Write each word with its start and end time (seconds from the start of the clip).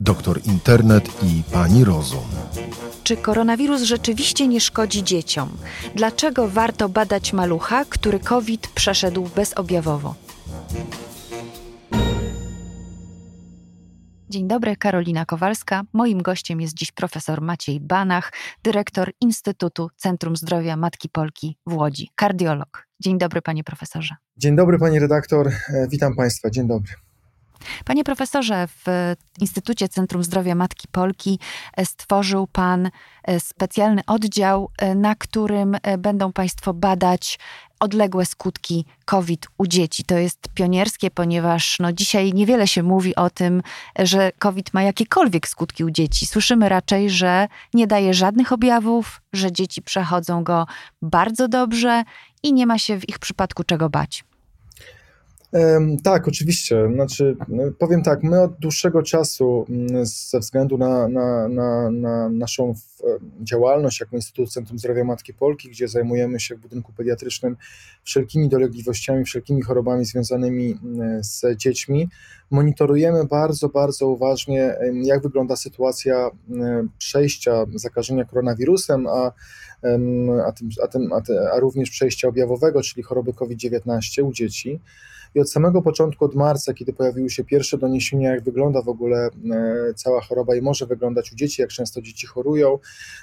doktor 0.00 0.40
Internet 0.46 1.22
i 1.22 1.42
pani 1.52 1.84
Rozum. 1.84 2.24
Czy 3.04 3.16
koronawirus 3.16 3.82
rzeczywiście 3.82 4.48
nie 4.48 4.60
szkodzi 4.60 5.04
dzieciom? 5.04 5.48
Dlaczego 5.94 6.48
warto 6.48 6.88
badać 6.88 7.32
malucha, 7.32 7.84
który 7.84 8.20
COVID 8.20 8.68
przeszedł 8.68 9.28
bezobjawowo? 9.36 10.14
Dzień 14.30 14.48
dobry, 14.48 14.76
Karolina 14.76 15.24
Kowalska. 15.24 15.82
Moim 15.92 16.22
gościem 16.22 16.60
jest 16.60 16.74
dziś 16.74 16.92
profesor 16.92 17.40
Maciej 17.40 17.80
Banach, 17.80 18.32
dyrektor 18.62 19.12
Instytutu 19.20 19.88
Centrum 19.96 20.36
Zdrowia 20.36 20.76
Matki 20.76 21.08
Polki 21.08 21.58
w 21.66 21.74
Łodzi, 21.74 22.10
kardiolog. 22.14 22.86
Dzień 23.00 23.18
dobry, 23.18 23.42
panie 23.42 23.64
profesorze. 23.64 24.14
Dzień 24.36 24.56
dobry, 24.56 24.78
pani 24.78 24.98
redaktor. 24.98 25.48
E, 25.48 25.88
Witam 25.90 26.16
państwa. 26.16 26.50
Dzień 26.50 26.68
dobry. 26.68 27.07
Panie 27.84 28.04
profesorze, 28.04 28.68
w 28.68 29.14
Instytucie 29.40 29.88
Centrum 29.88 30.22
Zdrowia 30.22 30.54
Matki 30.54 30.88
Polki 30.92 31.38
e, 31.76 31.86
stworzył 31.86 32.46
Pan 32.46 32.90
e, 33.24 33.40
specjalny 33.40 34.02
oddział, 34.06 34.70
e, 34.78 34.94
na 34.94 35.14
którym 35.14 35.76
będą 35.98 36.32
Państwo 36.32 36.74
badać 36.74 37.38
odległe 37.80 38.26
skutki 38.26 38.84
COVID 39.04 39.46
u 39.58 39.66
dzieci. 39.66 40.04
To 40.04 40.18
jest 40.18 40.48
pionierskie, 40.54 41.10
ponieważ 41.10 41.76
no, 41.80 41.92
dzisiaj 41.92 42.32
niewiele 42.32 42.68
się 42.68 42.82
mówi 42.82 43.16
o 43.16 43.30
tym, 43.30 43.62
że 43.98 44.32
COVID 44.38 44.74
ma 44.74 44.82
jakiekolwiek 44.82 45.48
skutki 45.48 45.84
u 45.84 45.90
dzieci. 45.90 46.26
Słyszymy 46.26 46.68
raczej, 46.68 47.10
że 47.10 47.48
nie 47.74 47.86
daje 47.86 48.14
żadnych 48.14 48.52
objawów, 48.52 49.20
że 49.32 49.52
dzieci 49.52 49.82
przechodzą 49.82 50.44
go 50.44 50.66
bardzo 51.02 51.48
dobrze 51.48 52.04
i 52.42 52.52
nie 52.52 52.66
ma 52.66 52.78
się 52.78 53.00
w 53.00 53.08
ich 53.08 53.18
przypadku 53.18 53.64
czego 53.64 53.90
bać. 53.90 54.24
Tak, 56.02 56.28
oczywiście. 56.28 56.88
Znaczy, 56.94 57.36
no, 57.48 57.62
powiem 57.78 58.02
tak, 58.02 58.22
my 58.22 58.42
od 58.42 58.58
dłuższego 58.58 59.02
czasu, 59.02 59.66
mm, 59.68 60.06
ze 60.06 60.38
względu 60.38 60.78
na, 60.78 61.08
na, 61.08 61.48
na, 61.48 61.90
na 61.90 62.28
naszą 62.28 62.74
działalność 63.42 64.00
jako 64.00 64.16
Instytut 64.16 64.52
Centrum 64.52 64.78
Zdrowia 64.78 65.04
Matki 65.04 65.34
Polki, 65.34 65.68
gdzie 65.68 65.88
zajmujemy 65.88 66.40
się 66.40 66.54
w 66.54 66.58
budynku 66.58 66.92
pediatrycznym 66.92 67.56
wszelkimi 68.04 68.48
dolegliwościami, 68.48 69.24
wszelkimi 69.24 69.62
chorobami 69.62 70.04
związanymi 70.04 70.78
mm, 70.84 71.24
z 71.24 71.56
dziećmi, 71.56 72.08
monitorujemy 72.50 73.24
bardzo, 73.24 73.68
bardzo 73.68 74.08
uważnie, 74.08 74.74
jak 75.02 75.22
wygląda 75.22 75.56
sytuacja 75.56 76.30
mm, 76.50 76.90
przejścia 76.98 77.64
zakażenia 77.74 78.24
koronawirusem, 78.24 79.06
a, 79.06 79.32
a, 80.46 80.52
tym, 80.52 80.70
a, 80.84 80.88
tym, 80.88 81.12
a, 81.12 81.22
a 81.52 81.60
również 81.60 81.90
przejścia 81.90 82.28
objawowego, 82.28 82.82
czyli 82.82 83.02
choroby 83.02 83.32
COVID-19 83.32 84.22
u 84.22 84.32
dzieci. 84.32 84.80
I 85.34 85.40
od 85.40 85.50
samego 85.50 85.82
początku, 85.82 86.24
od 86.24 86.34
marca, 86.34 86.74
kiedy 86.74 86.92
pojawiły 86.92 87.30
się 87.30 87.44
pierwsze 87.44 87.78
doniesienia, 87.78 88.30
jak 88.30 88.44
wygląda 88.44 88.82
w 88.82 88.88
ogóle 88.88 89.30
e, 89.50 89.94
cała 89.94 90.20
choroba 90.20 90.56
i 90.56 90.62
może 90.62 90.86
wyglądać 90.86 91.32
u 91.32 91.36
dzieci, 91.36 91.62
jak 91.62 91.70
często 91.70 92.02
dzieci 92.02 92.26
chorują, 92.26 92.78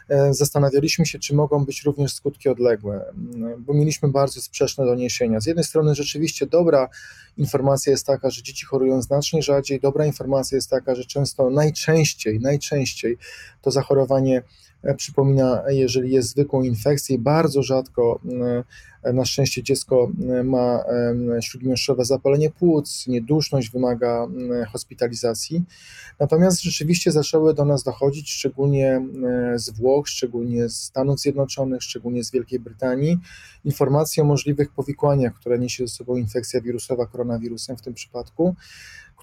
e, 0.09 0.33
zastanawialiśmy 0.33 1.05
się, 1.05 1.19
czy 1.19 1.35
mogą 1.35 1.65
być 1.65 1.83
również 1.83 2.13
skutki 2.13 2.49
odległe, 2.49 3.13
bo 3.59 3.73
mieliśmy 3.73 4.09
bardzo 4.09 4.41
sprzeczne 4.41 4.85
doniesienia. 4.85 5.39
Z 5.39 5.45
jednej 5.45 5.65
strony 5.65 5.95
rzeczywiście 5.95 6.45
dobra 6.47 6.89
informacja 7.37 7.91
jest 7.91 8.05
taka, 8.05 8.29
że 8.29 8.43
dzieci 8.43 8.65
chorują 8.65 9.01
znacznie 9.01 9.41
rzadziej, 9.41 9.79
dobra 9.79 10.05
informacja 10.05 10.55
jest 10.55 10.69
taka, 10.69 10.95
że 10.95 11.05
często 11.05 11.49
najczęściej, 11.49 12.39
najczęściej 12.39 13.17
to 13.61 13.71
zachorowanie 13.71 14.41
E, 14.41 14.43
przypomina, 14.97 15.63
jeżeli 15.67 16.11
jest 16.11 16.29
zwykłą 16.29 16.63
infekcję, 16.63 17.19
bardzo 17.19 17.63
rzadko 17.63 18.19
e, 19.03 19.13
na 19.13 19.25
szczęście 19.25 19.63
dziecko 19.63 20.11
e, 20.29 20.43
ma 20.43 20.83
śródmiąższowe 21.41 22.05
zapalenie 22.05 22.49
płuc, 22.49 23.07
nieduszność 23.07 23.71
wymaga 23.71 24.27
hospitalizacji. 24.71 25.63
Natomiast 26.19 26.61
rzeczywiście 26.61 27.11
zaczęły 27.11 27.53
do 27.53 27.65
nas 27.65 27.83
dochodzić, 27.83 28.31
szczególnie 28.31 29.01
z 29.55 29.69
Włoch, 29.69 30.07
szczególnie 30.07 30.69
z 30.69 30.81
Stanów 30.81 31.19
Zjednoczonych, 31.19 31.83
szczególnie 31.83 32.23
z 32.23 32.31
Wielkiej 32.31 32.59
Brytanii, 32.59 33.17
informacje 33.65 34.23
o 34.23 34.25
możliwych 34.25 34.71
powikłaniach, 34.71 35.33
które 35.33 35.59
niesie 35.59 35.87
ze 35.87 35.93
sobą 35.93 36.15
infekcja 36.15 36.61
wirusowa 36.61 37.05
koronawirusem 37.05 37.77
w 37.77 37.81
tym 37.81 37.93
przypadku 37.93 38.55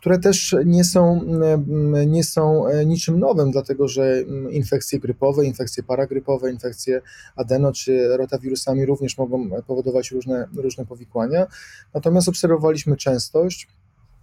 które 0.03 0.19
też 0.19 0.57
nie 0.65 0.85
są, 0.85 1.21
mm, 1.23 2.11
nie 2.11 2.25
są 2.25 2.67
e, 2.67 2.87
niczym 2.87 3.19
nowym, 3.19 3.51
dlatego 3.51 3.89
że 3.89 4.03
mm, 4.05 4.53
infekcje 4.53 4.99
grypowe, 5.01 5.45
infekcje 5.45 5.83
paragrypowe, 5.83 6.51
infekcje 6.51 7.01
adeno 7.37 7.73
czy 7.73 8.17
rotawirusami 8.17 8.87
również 8.87 9.19
mogą 9.19 9.51
powodować 9.67 10.11
różne, 10.11 10.49
różne 10.57 10.87
powikłania. 10.87 11.47
Natomiast 11.95 12.29
obserwowaliśmy 12.29 12.97
częstość 12.97 13.69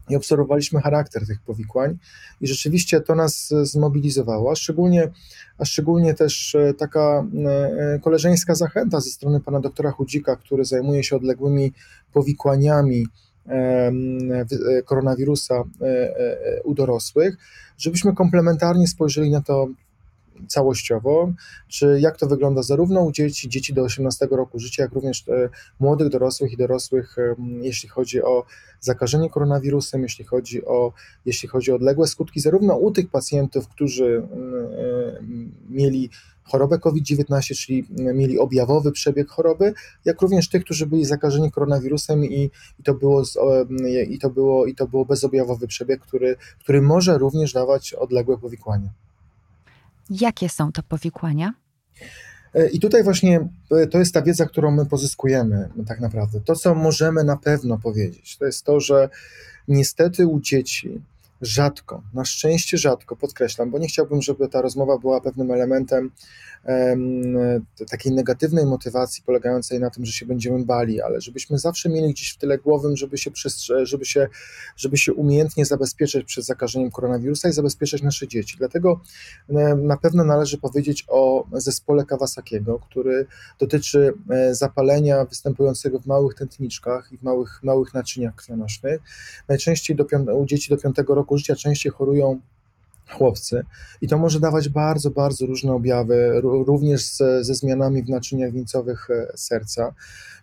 i 0.09 0.15
obserwowaliśmy 0.15 0.81
charakter 0.81 1.27
tych 1.27 1.41
powikłań 1.41 1.97
i 2.41 2.47
rzeczywiście 2.47 3.01
to 3.01 3.15
nas 3.15 3.53
zmobilizowało, 3.61 4.51
a 4.51 4.55
szczególnie, 4.55 5.11
a 5.57 5.65
szczególnie 5.65 6.13
też 6.13 6.55
e, 6.55 6.73
taka 6.73 7.25
e, 7.45 7.99
koleżeńska 7.99 8.55
zachęta 8.55 8.99
ze 8.99 9.09
strony 9.09 9.39
pana 9.39 9.59
doktora 9.59 9.91
Chudzika, 9.91 10.35
który 10.35 10.65
zajmuje 10.65 11.03
się 11.03 11.15
odległymi 11.15 11.73
powikłaniami 12.13 13.05
E, 13.05 13.28
koronawirusa 14.85 15.55
e, 15.55 15.85
e, 15.85 16.61
u 16.63 16.73
dorosłych, 16.73 17.37
żebyśmy 17.77 18.15
komplementarnie 18.15 18.87
spojrzeli 18.87 19.31
na 19.31 19.41
to 19.41 19.67
całościowo, 20.47 21.33
czy 21.67 21.97
jak 21.99 22.17
to 22.17 22.27
wygląda 22.27 22.63
zarówno 22.63 23.01
u 23.01 23.11
dzieci, 23.11 23.49
dzieci 23.49 23.73
do 23.73 23.81
18 23.81 24.27
roku 24.31 24.59
życia, 24.59 24.83
jak 24.83 24.91
również 24.91 25.25
młodych 25.79 26.09
dorosłych 26.09 26.51
i 26.51 26.57
dorosłych, 26.57 27.15
jeśli 27.61 27.89
chodzi 27.89 28.23
o 28.23 28.45
zakażenie 28.79 29.29
koronawirusem, 29.29 30.03
jeśli 30.03 30.25
chodzi 30.25 30.65
o, 30.65 30.93
jeśli 31.25 31.49
chodzi 31.49 31.71
o 31.71 31.75
odległe 31.75 32.07
skutki, 32.07 32.39
zarówno 32.39 32.75
u 32.77 32.91
tych 32.91 33.09
pacjentów, 33.09 33.67
którzy 33.67 34.27
mieli 35.69 36.09
chorobę 36.51 36.79
COVID-19, 36.79 37.55
czyli 37.55 37.85
mieli 38.13 38.39
objawowy 38.39 38.91
przebieg 38.91 39.29
choroby, 39.29 39.73
jak 40.05 40.21
również 40.21 40.49
tych, 40.49 40.63
którzy 40.63 40.87
byli 40.87 41.05
zakażeni 41.05 41.51
koronawirusem 41.51 42.25
i, 42.25 42.51
i, 42.79 42.83
to, 42.83 42.93
było, 42.93 43.23
i, 44.09 44.19
to, 44.19 44.29
było, 44.29 44.65
i 44.65 44.75
to 44.75 44.87
było 44.87 45.05
bezobjawowy 45.05 45.67
przebieg, 45.67 46.01
który, 46.01 46.35
który 46.59 46.81
może 46.81 47.17
również 47.17 47.53
dawać 47.53 47.93
odległe 47.93 48.37
powikłania. 48.37 48.89
Jakie 50.09 50.49
są 50.49 50.71
to 50.71 50.83
powikłania? 50.83 51.53
E, 52.53 52.69
I 52.69 52.79
tutaj 52.79 53.03
właśnie 53.03 53.49
e, 53.71 53.87
to 53.87 53.99
jest 53.99 54.13
ta 54.13 54.21
wiedza, 54.21 54.45
którą 54.45 54.71
my 54.71 54.85
pozyskujemy 54.85 55.69
tak 55.87 55.99
naprawdę. 55.99 56.41
To, 56.41 56.55
co 56.55 56.75
możemy 56.75 57.23
na 57.23 57.37
pewno 57.37 57.77
powiedzieć, 57.77 58.37
to 58.37 58.45
jest 58.45 58.63
to, 58.63 58.79
że 58.79 59.09
niestety 59.67 60.27
u 60.27 60.39
dzieci 60.39 61.01
rzadko, 61.41 62.03
na 62.13 62.25
szczęście 62.25 62.77
rzadko, 62.77 63.15
podkreślam, 63.15 63.71
bo 63.71 63.79
nie 63.79 63.87
chciałbym, 63.87 64.21
żeby 64.21 64.47
ta 64.47 64.61
rozmowa 64.61 64.97
była 64.97 65.21
pewnym 65.21 65.51
elementem 65.51 66.11
takiej 67.89 68.11
negatywnej 68.11 68.65
motywacji 68.65 69.23
polegającej 69.23 69.79
na 69.79 69.89
tym, 69.89 70.05
że 70.05 70.11
się 70.11 70.25
będziemy 70.25 70.65
bali, 70.65 71.01
ale 71.01 71.21
żebyśmy 71.21 71.57
zawsze 71.57 71.89
mieli 71.89 72.13
gdzieś 72.13 72.33
w 72.33 72.37
tyle 72.37 72.57
głowym, 72.57 72.97
żeby 72.97 73.17
się, 73.17 73.31
żeby 73.83 74.05
się, 74.05 74.27
żeby 74.77 74.97
się 74.97 75.13
umiejętnie 75.13 75.65
zabezpieczyć 75.65 76.25
przed 76.25 76.45
zakażeniem 76.45 76.91
koronawirusa 76.91 77.49
i 77.49 77.53
zabezpieczać 77.53 78.01
nasze 78.01 78.27
dzieci. 78.27 78.55
Dlatego 78.57 79.01
na 79.77 79.97
pewno 79.97 80.23
należy 80.23 80.57
powiedzieć 80.57 81.05
o 81.07 81.47
zespole 81.53 82.05
Kawasakiego, 82.05 82.79
który 82.79 83.25
dotyczy 83.59 84.13
e, 84.29 84.55
zapalenia 84.55 85.25
występującego 85.25 85.99
w 85.99 86.05
małych 86.05 86.35
tętniczkach 86.35 87.11
i 87.11 87.17
w 87.17 87.23
małych, 87.23 87.59
małych 87.63 87.93
naczyniach 87.93 88.35
krwionośnych. 88.35 89.01
Najczęściej 89.47 89.95
do, 89.95 90.05
u 90.35 90.45
dzieci 90.45 90.69
do 90.69 90.77
5 90.77 90.95
roku 91.07 91.28
życia 91.37 91.55
częściej 91.55 91.91
chorują 91.91 92.39
chłopcy. 93.11 93.65
I 94.01 94.07
to 94.07 94.17
może 94.17 94.39
dawać 94.39 94.69
bardzo, 94.69 95.09
bardzo 95.09 95.45
różne 95.45 95.73
objawy, 95.73 96.41
również 96.41 97.05
ze, 97.05 97.43
ze 97.43 97.55
zmianami 97.55 98.03
w 98.03 98.09
naczyniach 98.09 98.51
wieńcowych 98.51 99.09
e, 99.09 99.37
serca. 99.37 99.93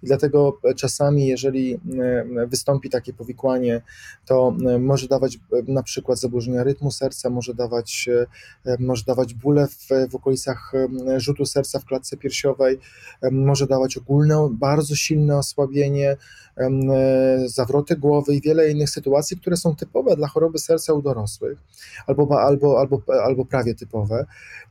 I 0.02 0.06
dlatego 0.06 0.58
czasami, 0.76 1.26
jeżeli 1.26 1.74
e, 1.74 2.46
wystąpi 2.46 2.90
takie 2.90 3.12
powikłanie, 3.12 3.82
to 4.26 4.56
e, 4.66 4.78
może 4.78 5.08
dawać 5.08 5.38
na 5.68 5.82
przykład 5.82 6.18
zaburzenia 6.18 6.64
rytmu 6.64 6.90
serca, 6.90 7.30
może 7.30 7.54
dawać, 7.54 8.08
może 8.78 9.04
dawać 9.06 9.34
bóle 9.34 9.66
w, 9.66 10.10
w 10.10 10.14
okolicach 10.14 10.72
rzutu 11.16 11.46
serca 11.46 11.78
w 11.78 11.84
klatce 11.84 12.16
piersiowej, 12.16 12.78
może 13.30 13.66
dawać 13.66 13.96
ogólne, 13.96 14.48
bardzo 14.52 14.96
silne 14.96 15.38
osłabienie, 15.38 16.16
zawroty 17.46 17.96
głowy 17.96 18.34
i 18.34 18.40
wiele 18.40 18.70
innych 18.70 18.90
sytuacji, 18.90 19.36
które 19.36 19.56
są 19.56 19.76
typowe 19.76 20.16
dla 20.16 20.28
choroby 20.28 20.58
serca 20.58 20.92
u 20.92 21.02
dorosłych 21.02 21.58
albo, 22.06 22.40
albo, 22.40 22.55
albo, 22.78 23.02
albo 23.24 23.44
prawie 23.44 23.74
typowe. 23.74 24.26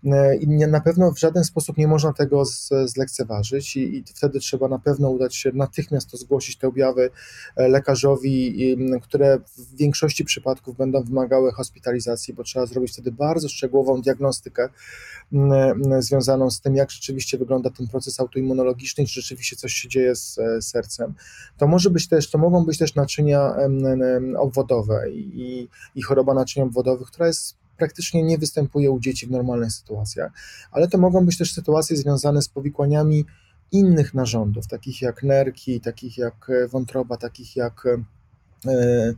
E, 0.05 0.35
I 0.35 0.47
nie, 0.47 0.67
na 0.67 0.81
pewno 0.81 1.11
w 1.11 1.19
żaden 1.19 1.43
sposób 1.43 1.77
nie 1.77 1.87
można 1.87 2.13
tego 2.13 2.45
z, 2.45 2.69
zlekceważyć, 2.85 3.75
i, 3.75 3.97
i 3.97 4.03
wtedy 4.15 4.39
trzeba 4.39 4.67
na 4.67 4.79
pewno 4.79 5.09
udać 5.09 5.35
się 5.35 5.51
natychmiast 5.53 6.11
to 6.11 6.17
zgłosić 6.17 6.57
te 6.57 6.67
objawy 6.67 7.09
e, 7.55 7.67
lekarzowi, 7.67 8.55
które 9.01 9.39
w 9.57 9.75
większości 9.77 10.25
przypadków 10.25 10.77
będą 10.77 11.03
wymagały 11.03 11.51
hospitalizacji, 11.51 12.33
bo 12.33 12.43
trzeba 12.43 12.65
zrobić 12.65 12.91
wtedy 12.91 13.11
bardzo 13.11 13.49
szczegółową 13.49 14.01
diagnostykę 14.01 14.69
związaną 15.99 16.51
z 16.51 16.61
tym, 16.61 16.75
jak 16.75 16.91
rzeczywiście 16.91 17.38
wygląda 17.38 17.69
ten 17.69 17.88
proces 17.88 18.19
autoimmunologiczny, 18.19 19.05
czy 19.05 19.21
rzeczywiście 19.21 19.55
coś 19.55 19.73
się 19.73 19.89
dzieje 19.89 20.15
z 20.15 20.39
e, 20.39 20.61
sercem. 20.61 21.13
To 21.57 21.67
może 21.67 21.89
być 21.89 22.07
też, 22.07 22.29
to 22.29 22.38
mogą 22.38 22.65
być 22.65 22.77
też 22.77 22.95
naczynia 22.95 23.55
obwodowe 24.38 25.11
i, 25.11 25.67
i 25.95 26.01
choroba 26.01 26.33
naczyń 26.33 26.63
obwodowych, 26.63 27.07
która 27.07 27.27
jest 27.27 27.55
praktycznie 27.77 28.24
nie 28.24 28.38
występuje 28.38 28.92
u 28.92 29.00
dzieci 29.00 29.27
w 29.27 29.31
normalnych 29.31 29.72
sytuacjach, 29.72 30.31
ale 30.72 30.88
to 30.88 30.98
mogą 30.98 31.25
być 31.25 31.38
też 31.38 31.54
sytuacje 31.54 31.98
związane 31.98 32.42
z 32.42 32.50
powikłaniami 32.50 33.25
innych 33.72 34.13
narządów, 34.13 34.68
takich 34.68 35.01
jak 35.01 35.24
nerki, 35.24 35.81
takich 35.81 36.18
jak 36.18 36.51
wątroba, 36.72 37.18
takich 37.18 37.56
jak 37.56 37.88
E, 38.68 39.13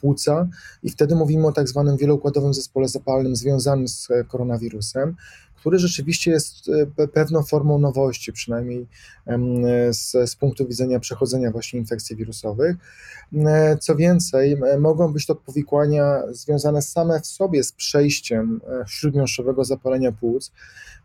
płuca. 0.00 0.48
I 0.82 0.90
wtedy 0.90 1.14
mówimy 1.14 1.46
o 1.46 1.52
tak 1.52 1.68
zwanym 1.68 1.96
wieloukładowym 1.96 2.54
zespole 2.54 2.88
zapalnym 2.88 3.36
związanym 3.36 3.88
z 3.88 4.08
koronawirusem, 4.28 5.16
który 5.60 5.78
rzeczywiście 5.78 6.30
jest 6.30 6.68
e, 6.98 7.08
pewną 7.08 7.42
formą 7.42 7.78
nowości, 7.78 8.32
przynajmniej 8.32 8.86
z, 9.90 10.30
z 10.30 10.36
punktu 10.36 10.66
widzenia 10.66 11.00
przechodzenia 11.00 11.50
właśnie 11.50 11.80
infekcji 11.80 12.16
wirusowych. 12.16 12.76
E, 13.34 13.76
co 13.80 13.96
więcej, 13.96 14.56
mogą 14.78 15.12
być 15.12 15.26
to 15.26 15.34
powikłania 15.34 16.22
związane 16.30 16.82
same 16.82 17.20
w 17.20 17.26
sobie 17.26 17.64
z 17.64 17.72
przejściem 17.72 18.60
śródmiąższowego 18.86 19.64
zapalenia 19.64 20.12
płuc, 20.12 20.52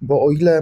bo 0.02 0.24
o 0.26 0.32
ile 0.32 0.62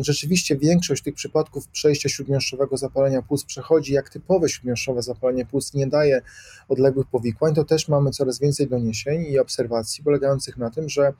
rzeczywiście 0.00 0.56
większość 0.56 1.02
tych 1.02 1.14
przypadków 1.14 1.68
przejścia 1.68 2.08
śródmiąższowego 2.08 2.76
zapalenia 2.76 3.22
płuc 3.22 3.44
przechodzi 3.44 3.92
jak 3.92 4.08
typowe 4.08 4.48
śródmiąższowe 4.48 5.02
zapalenie 5.02 5.46
płuc, 5.46 5.74
nie 5.74 5.86
daje 5.86 6.22
odległych 6.68 7.06
powikłań, 7.06 7.54
to 7.54 7.64
też 7.64 7.88
mamy 7.88 8.10
coraz 8.10 8.38
więcej 8.38 8.66
doniesień 8.66 9.22
i 9.22 9.38
obserwacji 9.38 10.04
polegających 10.04 10.56
na 10.56 10.70
tym, 10.70 10.88
że, 10.88 11.12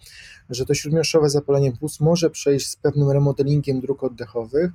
że 0.50 0.66
to 0.66 0.74
śródmiąższowe 0.74 1.30
zapalenie 1.30 1.72
płuc 1.80 2.00
może 2.00 2.30
przejść 2.30 2.70
z 2.70 2.76
pewnym 2.76 3.10
remodelingiem 3.10 3.80
dróg 3.80 4.04
oddechowych, 4.04 4.70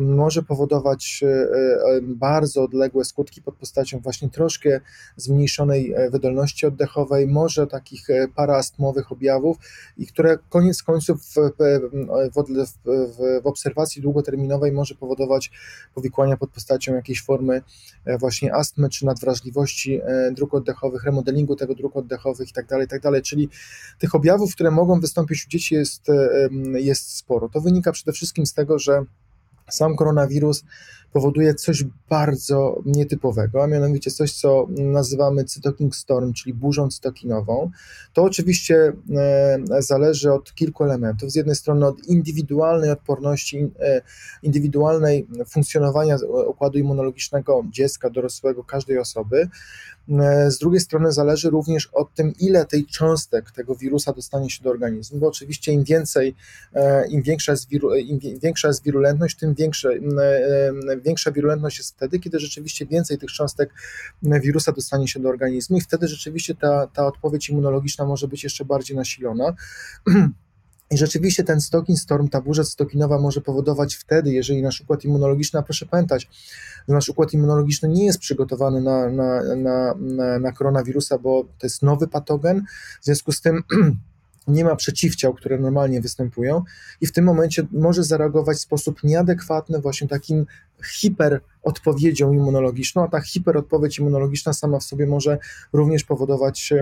może 0.00 0.42
powodować 0.42 1.20
e, 1.22 1.28
e, 1.28 2.00
bardzo 2.02 2.62
odległe 2.62 3.04
skutki 3.04 3.42
pod 3.42 3.56
postacią 3.56 3.98
właśnie 3.98 4.30
troszkę 4.30 4.80
zmniejszonej 5.16 5.92
e, 5.92 6.10
wydolności 6.10 6.66
oddechowej, 6.66 7.26
może 7.26 7.66
takich 7.66 8.08
paraastmowych 8.34 9.12
objawów 9.12 9.56
i 9.98 10.06
które 10.06 10.38
koniec 10.48 10.82
końców 10.82 11.22
w, 11.22 11.34
w, 11.34 12.72
w, 12.76 13.42
w 13.42 13.46
obserwacji 13.46 14.02
długoterminowej 14.02 14.72
może 14.72 14.94
powodować 14.94 15.50
powikłania 15.94 16.36
pod 16.36 16.50
postacią 16.50 16.94
jakiejś 16.94 17.22
formy 17.22 17.62
właśnie 18.20 18.54
astmy 18.54 18.88
czy 18.88 19.06
nadwrażliwości 19.06 20.00
dróg 20.32 20.54
oddechowych, 20.54 21.04
remodelingu 21.04 21.56
tego 21.56 21.74
dróg 21.74 21.96
oddechowych 21.96 22.48
itd., 22.48 22.68
tak 22.68 22.80
itd., 22.80 23.12
tak 23.12 23.22
czyli 23.22 23.48
tych 23.98 24.14
objawów, 24.14 24.54
które 24.54 24.70
mogą 24.70 25.00
wystąpić 25.00 25.46
u 25.46 25.48
dzieci 25.48 25.74
jest, 25.74 26.06
jest 26.74 27.16
sporo. 27.16 27.48
To 27.48 27.60
wynika 27.60 27.92
przede 27.92 28.12
wszystkim 28.12 28.46
z 28.46 28.54
tego, 28.54 28.78
że 28.78 29.02
sam 29.70 29.96
koronawirus 29.96 30.64
powoduje 31.16 31.54
coś 31.54 31.84
bardzo 32.08 32.82
nietypowego, 32.86 33.62
a 33.62 33.66
mianowicie 33.66 34.10
coś, 34.10 34.32
co 34.32 34.66
nazywamy 34.68 35.44
cytokine 35.44 35.92
storm, 35.92 36.32
czyli 36.32 36.54
burzą 36.54 36.90
cytokinową. 36.90 37.70
To 38.12 38.22
oczywiście 38.22 38.92
e, 39.16 39.58
zależy 39.78 40.32
od 40.32 40.54
kilku 40.54 40.84
elementów. 40.84 41.30
Z 41.30 41.34
jednej 41.34 41.56
strony 41.56 41.86
od 41.86 42.06
indywidualnej 42.06 42.90
odporności, 42.90 43.70
e, 43.80 44.02
indywidualnej 44.42 45.26
funkcjonowania 45.48 46.16
układu 46.46 46.78
immunologicznego 46.78 47.64
dziecka, 47.70 48.10
dorosłego, 48.10 48.64
każdej 48.64 48.98
osoby, 48.98 49.48
E, 50.08 50.50
z 50.50 50.58
drugiej 50.58 50.80
strony 50.80 51.12
zależy 51.12 51.50
również 51.50 51.86
od 51.92 52.14
tym, 52.14 52.32
ile 52.40 52.66
tej 52.66 52.86
cząstek 52.86 53.50
tego 53.50 53.74
wirusa 53.74 54.12
dostanie 54.12 54.50
się 54.50 54.62
do 54.62 54.70
organizmu, 54.70 55.18
bo 55.18 55.28
oczywiście 55.28 55.72
im 55.72 55.84
więcej, 55.84 56.34
im 57.08 57.22
większa 57.22 57.52
jest, 57.52 57.68
wiru, 57.68 57.94
im 57.94 58.20
większa 58.42 58.68
jest 58.68 58.84
wirulentność, 58.84 59.36
tym 59.36 59.54
większe, 59.54 59.90
e, 61.06 61.16
większa 61.16 61.32
wirulentność 61.32 61.78
jest 61.78 61.96
wtedy, 61.96 62.18
kiedy 62.18 62.38
rzeczywiście 62.38 62.86
więcej 62.86 63.18
tych 63.18 63.30
cząstek 63.30 63.74
wirusa 64.22 64.72
dostanie 64.72 65.08
się 65.08 65.20
do 65.20 65.28
organizmu 65.28 65.76
i 65.76 65.80
wtedy 65.80 66.08
rzeczywiście 66.08 66.54
ta, 66.54 66.86
ta 66.86 67.06
odpowiedź 67.06 67.48
immunologiczna 67.48 68.04
może 68.04 68.28
być 68.28 68.44
jeszcze 68.44 68.64
bardziej 68.64 68.96
nasilona. 68.96 69.54
I 70.90 70.96
rzeczywiście 70.96 71.44
ten 71.44 71.60
stokin 71.60 71.96
storm, 71.96 72.28
ta 72.28 72.40
burza 72.40 72.64
stokinowa 72.64 73.18
może 73.18 73.40
powodować 73.40 73.94
wtedy, 73.94 74.32
jeżeli 74.32 74.62
nasz 74.62 74.80
układ 74.80 75.04
immunologiczny, 75.04 75.58
a 75.58 75.62
proszę 75.62 75.86
pamiętać, 75.86 76.28
że 76.88 76.94
nasz 76.94 77.08
układ 77.08 77.32
immunologiczny 77.32 77.88
nie 77.88 78.04
jest 78.04 78.18
przygotowany 78.18 78.80
na, 78.80 79.10
na, 79.10 79.56
na, 79.56 79.94
na, 79.98 80.38
na 80.38 80.52
koronawirusa, 80.52 81.18
bo 81.18 81.44
to 81.44 81.66
jest 81.66 81.82
nowy 81.82 82.08
patogen, 82.08 82.64
w 83.00 83.04
związku 83.04 83.32
z 83.32 83.40
tym 83.40 83.62
nie 84.46 84.64
ma 84.64 84.76
przeciwciał, 84.76 85.34
które 85.34 85.58
normalnie 85.58 86.00
występują 86.00 86.62
i 87.00 87.06
w 87.06 87.12
tym 87.12 87.24
momencie 87.24 87.66
może 87.72 88.04
zareagować 88.04 88.56
w 88.56 88.60
sposób 88.60 89.04
nieadekwatny 89.04 89.80
właśnie 89.80 90.08
takim 90.08 90.46
hiperodpowiedzią 91.66 92.32
immunologiczną, 92.32 93.04
a 93.04 93.08
ta 93.08 93.20
hiperodpowiedź 93.20 93.98
immunologiczna 93.98 94.52
sama 94.52 94.78
w 94.78 94.82
sobie 94.82 95.06
może 95.06 95.38
również 95.72 96.04
powodować 96.04 96.72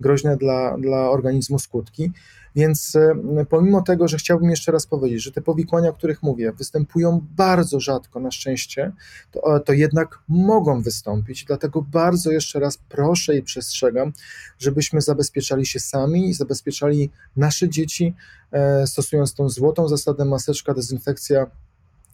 groźne 0.00 0.36
dla, 0.36 0.78
dla 0.78 1.10
organizmu 1.10 1.58
skutki. 1.58 2.12
Więc 2.56 2.96
e, 2.96 3.46
pomimo 3.48 3.82
tego, 3.82 4.08
że 4.08 4.16
chciałbym 4.16 4.50
jeszcze 4.50 4.72
raz 4.72 4.86
powiedzieć, 4.86 5.22
że 5.22 5.32
te 5.32 5.42
powikłania, 5.42 5.88
o 5.88 5.92
których 5.92 6.22
mówię, 6.22 6.52
występują 6.52 7.26
bardzo 7.36 7.80
rzadko 7.80 8.20
na 8.20 8.30
szczęście, 8.30 8.92
to, 9.32 9.56
e, 9.56 9.60
to 9.60 9.72
jednak 9.72 10.18
mogą 10.28 10.82
wystąpić. 10.82 11.44
Dlatego 11.44 11.82
bardzo 11.82 12.30
jeszcze 12.30 12.60
raz 12.60 12.78
proszę 12.88 13.36
i 13.36 13.42
przestrzegam, 13.42 14.12
żebyśmy 14.58 15.00
zabezpieczali 15.00 15.66
się 15.66 15.80
sami 15.80 16.28
i 16.28 16.34
zabezpieczali 16.34 17.10
nasze 17.36 17.68
dzieci, 17.68 18.14
e, 18.52 18.86
stosując 18.86 19.34
tą 19.34 19.48
złotą 19.48 19.88
zasadę 19.88 20.24
maseczka, 20.24 20.74
dezynfekcja 20.74 21.46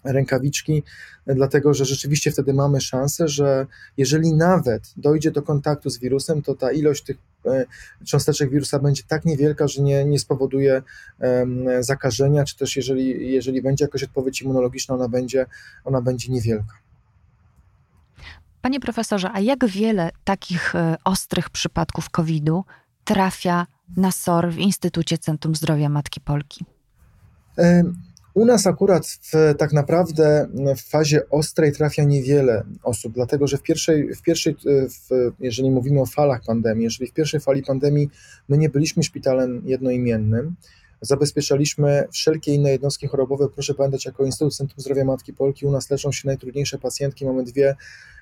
rękawiczki, 0.04 0.82
dlatego 1.26 1.74
że 1.74 1.84
rzeczywiście 1.84 2.30
wtedy 2.30 2.54
mamy 2.54 2.80
szansę, 2.80 3.28
że 3.28 3.66
jeżeli 3.96 4.34
nawet 4.34 4.92
dojdzie 4.96 5.30
do 5.30 5.42
kontaktu 5.42 5.90
z 5.90 5.98
wirusem, 5.98 6.42
to 6.42 6.54
ta 6.54 6.72
ilość 6.72 7.04
tych 7.04 7.16
e, 7.46 7.64
cząsteczek 8.06 8.50
wirusa 8.50 8.78
będzie 8.78 9.02
tak 9.08 9.24
niewielka, 9.24 9.68
że 9.68 9.82
nie, 9.82 10.04
nie 10.04 10.18
spowoduje 10.18 10.82
zakażenia, 11.80 12.44
czy 12.44 12.56
też 12.56 12.76
jeżeli, 12.76 13.32
jeżeli 13.32 13.62
będzie 13.62 13.84
jakaś 13.84 14.02
odpowiedź 14.02 14.42
immunologiczna, 14.42 14.94
ona 14.94 15.08
będzie, 15.08 15.46
ona 15.84 16.02
będzie 16.02 16.32
niewielka. 16.32 16.74
Panie 18.60 18.80
profesorze, 18.80 19.30
a 19.32 19.40
jak 19.40 19.66
wiele 19.66 20.10
takich 20.24 20.74
e, 20.74 20.96
ostrych 21.04 21.50
przypadków 21.50 22.10
COVID-u 22.10 22.64
trafia 23.04 23.66
na 23.96 24.12
SOR 24.12 24.50
w 24.50 24.58
Instytucie 24.58 25.18
Centrum 25.18 25.54
Zdrowia 25.54 25.88
Matki 25.88 26.20
Polki? 26.20 26.64
U 28.38 28.44
nas 28.44 28.66
akurat 28.66 29.06
w, 29.06 29.54
tak 29.58 29.72
naprawdę 29.72 30.48
w 30.76 30.80
fazie 30.80 31.28
ostrej 31.30 31.72
trafia 31.72 32.04
niewiele 32.04 32.64
osób, 32.82 33.12
dlatego 33.12 33.46
że 33.46 33.58
w 33.58 33.62
pierwszej, 33.62 34.14
w 34.14 34.22
pierwszej 34.22 34.56
w, 34.64 35.32
jeżeli 35.40 35.70
mówimy 35.70 36.00
o 36.00 36.06
falach 36.06 36.40
pandemii, 36.46 36.84
jeżeli 36.84 37.10
w 37.10 37.12
pierwszej 37.12 37.40
fali 37.40 37.62
pandemii 37.62 38.08
my 38.48 38.58
nie 38.58 38.68
byliśmy 38.68 39.02
szpitalem 39.02 39.62
jednoimiennym, 39.64 40.54
zabezpieczaliśmy 41.00 42.04
wszelkie 42.12 42.54
inne 42.54 42.70
jednostki 42.70 43.06
chorobowe. 43.06 43.48
Proszę 43.48 43.74
pamiętać, 43.74 44.04
jako 44.04 44.24
Instytut 44.24 44.56
Centrum 44.56 44.80
Zdrowia 44.80 45.04
Matki 45.04 45.32
Polki 45.32 45.66
u 45.66 45.70
nas 45.70 45.90
leczą 45.90 46.12
się 46.12 46.28
najtrudniejsze 46.28 46.78
pacjentki. 46.78 47.26
Mamy 47.26 47.44
dwie 47.44 47.76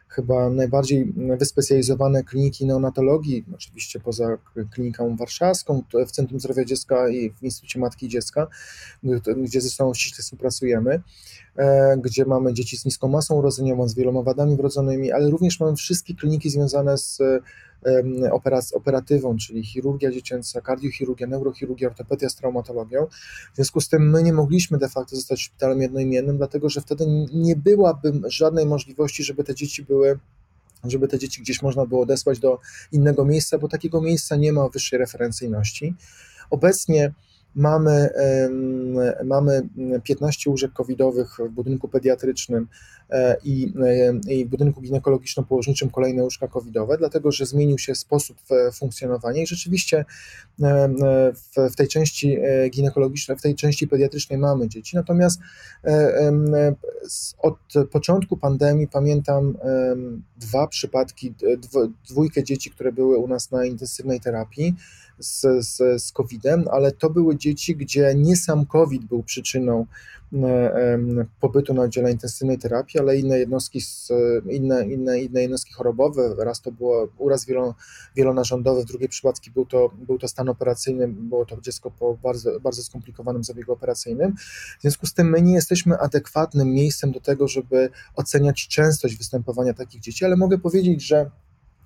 chyba 0.09 0.51
najbardziej 0.51 1.13
wyspecjalizowane 1.39 2.25
kliniki 2.25 2.67
neonatologii, 2.67 3.45
oczywiście 3.55 4.01
poza 4.01 4.39
kliniką 4.71 5.17
warszawską, 5.17 5.83
w 6.07 6.11
Centrum 6.11 6.41
Zdrowia 6.41 6.65
Dziecka 6.65 7.09
i 7.09 7.31
w 7.31 7.43
Instytucie 7.43 7.81
Matki 7.81 8.07
i 8.07 8.09
Dziecka, 8.09 8.47
gdzie 9.37 9.61
ze 9.61 9.71
sobą 9.71 9.95
ściśle 9.95 10.23
współpracujemy, 10.23 11.03
e, 11.57 11.97
gdzie 11.99 12.25
mamy 12.25 12.55
dzieci 12.55 12.77
z 12.77 12.85
niską 12.85 13.09
masą 13.09 13.35
urodzeniową, 13.35 13.89
z 13.89 13.95
wieloma 13.95 14.23
wadami 14.23 14.57
wrodzonymi, 14.57 15.13
ale 15.13 15.31
również 15.31 15.61
mamy 15.61 15.77
wszystkie 15.77 16.15
kliniki 16.15 16.51
związane 16.51 16.99
z 16.99 17.19
operatywą, 18.73 19.37
czyli 19.37 19.65
chirurgia 19.65 20.11
dziecięca, 20.13 20.61
kardiochirurgia, 20.61 21.27
neurochirurgia, 21.27 21.89
ortopedia 21.89 22.29
z 22.29 22.37
traumatologią. 22.37 23.07
W 23.53 23.57
związku 23.57 23.81
z 23.81 23.89
tym 23.89 24.11
my 24.11 24.23
nie 24.23 24.33
mogliśmy 24.33 24.79
de 24.79 24.89
facto 24.89 25.17
zostać 25.17 25.41
szpitalem 25.41 25.83
jednoimiennym, 25.83 26.37
dlatego 26.37 26.69
że 26.69 26.81
wtedy 26.81 27.07
nie 27.35 27.57
byłaby 27.57 28.13
żadnej 28.27 28.67
możliwości, 28.67 29.25
żeby 29.25 29.45
te 29.45 29.55
dzieci 29.55 29.83
były 29.85 30.19
żeby 30.85 31.09
te 31.09 31.19
dzieci 31.19 31.43
gdzieś 31.43 31.63
można 31.63 31.87
było 31.87 32.03
odesłać 32.03 32.39
do 32.39 32.59
innego 32.93 33.25
miejsca, 33.25 33.59
bo 33.59 33.69
takiego 33.69 34.01
miejsca 34.01 34.37
nie 34.37 34.53
ma 34.53 34.69
wyższej 34.69 34.99
referencyjności. 34.99 35.95
Obecnie 36.51 37.13
Mamy, 37.57 38.11
mamy 39.25 39.69
15 40.05 40.51
łóżek 40.51 40.73
covidowych 40.73 41.37
w 41.39 41.49
budynku 41.49 41.89
pediatrycznym 41.89 42.69
e, 43.11 43.37
i, 43.45 43.73
e, 44.29 44.33
i 44.33 44.45
w 44.45 44.49
budynku 44.49 44.81
ginekologiczno-położniczym 44.81 45.91
kolejne 45.91 46.23
łóżka 46.23 46.49
covidowe, 46.49 46.99
dlatego 46.99 47.33
że 47.33 47.47
zmienił 47.47 47.79
się 47.79 47.95
sposób 47.95 48.37
funkcjonowania 48.73 49.43
i 49.43 49.47
rzeczywiście 49.47 50.05
w, 50.59 51.73
w 51.73 51.77
tej 51.77 51.89
części 51.89 52.37
e, 52.41 52.71
ginekologicznej, 52.71 53.39
w 53.39 53.43
tej 53.43 53.55
części 53.55 53.89
pediatrycznej 53.89 54.39
mamy 54.39 54.69
dzieci, 54.69 54.97
natomiast 54.97 55.41
od 57.39 57.59
początku 57.91 58.37
pandemii 58.37 58.89
pamiętam 58.89 59.59
dwa 60.37 60.67
przypadki, 60.67 61.35
dwójkę 62.09 62.45
dzieci, 62.45 62.71
które 62.71 62.93
były 62.93 63.19
u 63.19 63.29
nas 63.29 63.51
na 63.51 63.65
intensywnej 63.65 64.21
terapii 64.21 64.75
z, 65.19 65.67
z, 65.67 66.03
z 66.03 66.13
COVID-em, 66.13 66.65
ale 66.71 66.93
to 66.93 67.11
były 67.11 67.37
dzieci, 67.37 67.77
gdzie 67.77 68.15
nie 68.17 68.37
sam 68.37 68.67
COVID 68.67 69.05
był 69.05 69.23
przyczyną 69.23 69.87
pobytu 71.41 71.75
na 71.75 71.83
oddziale 71.83 72.13
intensywnej 72.13 72.59
terapii, 72.59 73.01
ale 73.01 73.19
inne 73.19 73.39
jednostki, 73.39 73.81
inne, 74.51 74.89
inne, 74.89 75.21
inne 75.21 75.43
jednostki 75.43 75.73
chorobowe. 75.73 76.35
Raz 76.39 76.61
to 76.61 76.73
było 76.73 77.09
uraz 77.19 77.45
wielo, 77.45 77.75
wielonarządowy, 78.17 78.83
w 78.83 78.85
drugiej 78.85 79.09
przypadki 79.09 79.51
był 79.51 79.67
to, 79.67 79.91
był 80.07 80.19
to 80.19 80.29
stan 80.29 80.49
operacyjny, 80.49 81.09
było 81.09 81.47
to 81.47 81.61
dziecko 81.61 81.91
po 81.91 82.19
bardzo, 82.23 82.61
bardzo 82.61 82.83
skomplikowanym 82.83 83.45
zabiegu 83.45 83.73
operacyjnym. 83.73 84.35
W 84.79 84.83
związku 84.83 85.07
z 85.07 85.15
tym 85.15 85.31
my 85.31 85.43
nie 85.43 85.55
jesteśmy 85.55 85.99
adekwatnym 85.99 86.73
miejscem 86.73 87.13
do 87.13 87.21
tego, 87.21 87.49
żeby 87.49 87.91
oceniać 88.15 88.69
częstość 88.69 89.17
występowania 89.17 89.75
takich 89.75 90.01
dzieci, 90.01 90.25
ale 90.25 90.37
mogę 90.37 90.59
powiedzieć, 90.59 91.03
że 91.03 91.31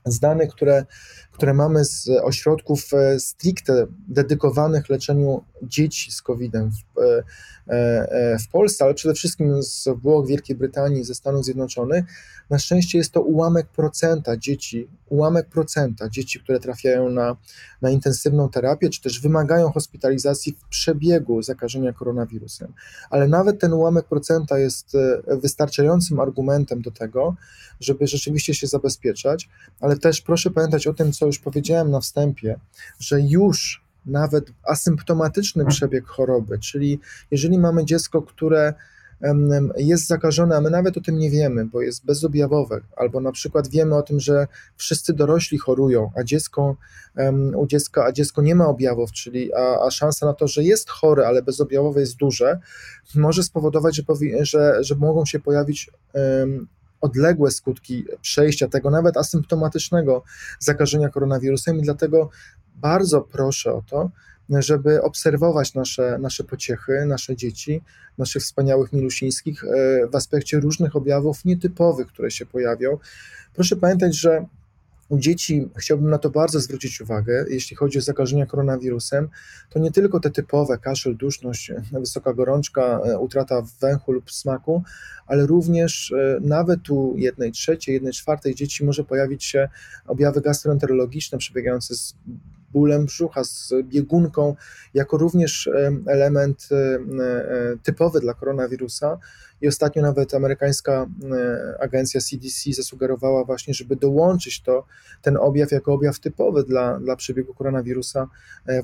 z 0.05 0.21
danych, 0.21 0.51
które, 0.51 0.85
które 1.33 1.55
mamy 1.55 1.85
z 1.85 2.09
ośrodków 2.23 2.95
e, 2.95 3.21
stricte 3.21 3.87
dedykowanych 4.09 4.89
leczeniu 4.89 5.45
dzieci 5.63 6.13
z 6.13 6.23
COVID-em 6.23 6.71
w, 6.71 7.01
e, 7.01 7.25
e, 7.69 8.39
w 8.39 8.49
Polsce, 8.49 8.85
ale 8.85 8.95
przede 8.95 9.15
wszystkim 9.15 9.63
z 9.63 9.89
Włoch, 10.03 10.27
Wielkiej 10.27 10.57
Brytanii, 10.57 11.05
ze 11.05 11.15
Stanów 11.15 11.45
Zjednoczonych, 11.45 12.05
na 12.51 12.59
szczęście 12.59 12.99
jest 12.99 13.13
to 13.13 13.23
ułamek 13.23 13.67
procenta 13.67 14.37
dzieci, 14.37 14.89
ułamek 15.11 15.49
procenta 15.49 16.09
dzieci, 16.09 16.41
które 16.41 16.61
trafiają 16.61 17.11
na, 17.11 17.37
na 17.83 17.91
intensywną 17.91 18.49
terapię, 18.49 18.91
czy 18.91 19.03
też 19.03 19.21
wymagają 19.21 19.73
hospitalizacji 19.73 20.53
w 20.53 20.69
przebiegu 20.69 21.43
zakażenia 21.43 21.93
koronawirusem. 21.93 22.73
Ale 23.11 23.29
nawet 23.29 23.61
ten 23.61 23.73
ułamek 23.73 24.07
procenta 24.07 24.59
jest 24.59 24.97
wystarczającym 25.43 26.21
argumentem 26.21 26.83
do 26.83 26.91
tego, 26.91 27.37
żeby 27.81 28.07
rzeczywiście 28.07 28.55
się 28.55 28.67
zabezpieczać, 28.67 29.49
ale 29.81 29.97
też 29.97 30.21
proszę 30.21 30.51
pamiętać 30.51 30.87
o 30.87 30.95
tym, 30.95 31.13
co 31.13 31.27
już 31.27 31.39
powiedziałem 31.39 31.91
na 31.91 32.01
wstępie, 32.01 32.61
że 32.99 33.21
już 33.21 33.85
nawet 34.07 34.53
asymptomatyczny 34.63 35.67
przebieg 35.67 36.07
choroby, 36.07 36.59
czyli 36.59 37.01
jeżeli 37.31 37.59
mamy 37.59 37.85
dziecko, 37.85 38.23
które 38.23 38.75
jest 39.77 40.07
zakażone, 40.07 40.57
a 40.57 40.61
my 40.61 40.71
nawet 40.71 40.97
o 40.97 41.01
tym 41.01 41.19
nie 41.19 41.31
wiemy, 41.31 41.67
bo 41.67 41.83
jest 41.83 42.05
bezobjawowe, 42.05 42.81
albo 42.97 43.21
na 43.21 43.33
przykład 43.33 43.69
wiemy 43.69 43.97
o 43.97 44.03
tym, 44.03 44.21
że 44.21 44.47
wszyscy 44.77 45.13
dorośli 45.13 45.59
chorują, 45.59 46.11
a 46.17 46.25
dziecko 46.25 46.77
u 47.57 47.67
dziecka, 47.67 48.05
a 48.05 48.13
dziecko 48.13 48.43
nie 48.43 48.55
ma 48.55 48.67
objawów, 48.67 49.13
czyli 49.13 49.55
a, 49.55 49.87
a 49.87 49.91
szansa 49.91 50.27
na 50.27 50.33
to, 50.35 50.49
że 50.49 50.65
jest 50.65 50.91
chore, 50.91 51.27
ale 51.27 51.43
bezobjawowe 51.43 52.01
jest 52.01 52.17
duże, 52.17 52.59
może 53.15 53.43
spowodować, 53.43 53.97
że, 53.97 54.03
powi- 54.03 54.45
że, 54.45 54.85
że 54.85 54.95
mogą 54.95 55.27
się 55.27 55.41
pojawić 55.41 55.91
um, 56.13 56.67
odległe 57.01 57.51
skutki 57.51 58.05
przejścia 58.21 58.69
tego 58.69 58.91
nawet 58.91 59.17
asymptomatycznego 59.17 60.23
zakażenia 60.59 61.09
koronawirusem. 61.09 61.79
I 61.79 61.83
dlatego 61.83 62.31
bardzo 62.75 63.21
proszę 63.21 63.73
o 63.73 63.83
to, 63.91 64.11
żeby 64.59 65.03
obserwować 65.03 65.75
nasze, 65.75 66.19
nasze 66.21 66.45
pociechy, 66.45 67.07
nasze 67.07 67.37
dzieci, 67.37 67.83
naszych 68.19 68.43
wspaniałych 68.43 68.93
milusińskich 68.93 69.65
e, 69.65 70.07
w 70.07 70.15
aspekcie 70.17 70.61
różnych 70.61 70.97
objawów 70.97 71.45
nietypowych, 71.45 72.07
które 72.07 72.31
się 72.31 72.47
pojawią. 72.47 72.99
Proszę 73.55 73.77
pamiętać, 73.77 74.17
że 74.17 74.47
u 75.09 75.19
dzieci 75.19 75.69
chciałbym 75.77 76.11
na 76.11 76.19
to 76.19 76.31
bardzo 76.31 76.61
zwrócić 76.61 77.01
uwagę, 77.01 77.45
jeśli 77.49 77.77
chodzi 77.77 77.99
o 77.99 78.03
zakażenia 78.03 78.47
koronawirusem, 78.47 79.29
to 79.71 79.79
nie 79.79 79.91
tylko 79.91 80.21
te 80.21 80.31
typowe 80.31 80.79
kaszel, 80.79 81.17
duszność, 81.17 81.73
wysoka 81.93 82.35
gorączka, 82.35 83.01
e, 83.05 83.19
utrata 83.19 83.63
węchu 83.81 84.13
lub 84.13 84.31
smaku, 84.31 84.83
ale 85.27 85.47
również 85.47 86.13
e, 86.13 86.39
nawet 86.41 86.91
u 86.91 87.15
jednej 87.17 87.53
trzeciej, 87.53 87.93
jednej 87.93 88.13
czwartej 88.13 88.55
dzieci 88.55 88.85
może 88.85 89.05
pojawić 89.05 89.45
się 89.45 89.69
objawy 90.07 90.41
gastroenterologiczne 90.41 91.39
przebiegające 91.39 91.95
z 91.95 92.15
bólem 92.73 93.05
brzucha, 93.05 93.45
z 93.45 93.73
biegunką, 93.83 94.57
jako 94.95 95.19
również 95.19 95.67
e, 95.67 95.93
element 96.07 96.69
typowy 97.83 98.21
dla 98.21 98.35
koronawirusa. 98.35 99.19
I 99.61 99.69
ostatnio 99.69 100.03
nawet 100.03 100.35
amerykańska 100.35 101.07
agencja 101.81 102.21
CDC 102.21 102.73
zasugerowała 102.73 103.45
właśnie, 103.45 103.75
żeby 103.75 103.97
dołączyć 103.97 104.63
to, 104.63 104.87
ten 105.23 105.37
objaw 105.37 105.71
jako 105.71 105.93
objaw 105.95 106.19
typowy 106.19 106.65
dla, 106.65 107.01
dla 107.01 107.17
przebiegu 107.17 107.55
koronawirusa 107.55 108.29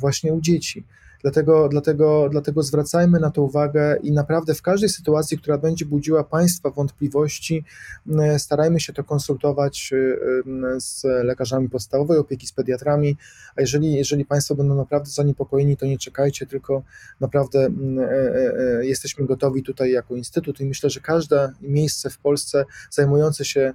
właśnie 0.00 0.32
u 0.32 0.40
dzieci. 0.40 0.84
Dlatego, 1.26 1.68
dlatego, 1.68 2.28
dlatego 2.28 2.62
zwracajmy 2.62 3.20
na 3.20 3.30
to 3.30 3.42
uwagę 3.42 3.96
i 4.02 4.12
naprawdę 4.12 4.54
w 4.54 4.62
każdej 4.62 4.88
sytuacji, 4.88 5.38
która 5.38 5.58
będzie 5.58 5.86
budziła 5.86 6.24
Państwa 6.24 6.70
wątpliwości, 6.70 7.64
starajmy 8.38 8.80
się 8.80 8.92
to 8.92 9.04
konsultować 9.04 9.94
z 10.78 11.04
lekarzami 11.04 11.68
podstawowej 11.68 12.18
opieki, 12.18 12.46
z 12.46 12.52
pediatrami, 12.52 13.16
a 13.56 13.60
jeżeli, 13.60 13.94
jeżeli 13.94 14.24
Państwo 14.24 14.54
będą 14.54 14.74
naprawdę 14.74 15.10
zaniepokojeni, 15.10 15.76
to 15.76 15.86
nie 15.86 15.98
czekajcie, 15.98 16.46
tylko 16.46 16.82
naprawdę 17.20 17.58
e, 17.58 17.70
e, 18.02 18.78
e, 18.78 18.86
jesteśmy 18.86 19.26
gotowi 19.26 19.62
tutaj 19.62 19.92
jako 19.92 20.16
Instytut 20.16 20.60
i 20.60 20.64
myślę, 20.64 20.90
że 20.90 21.00
każde 21.00 21.52
miejsce 21.60 22.10
w 22.10 22.18
Polsce 22.18 22.64
zajmujące 22.90 23.44
się 23.44 23.72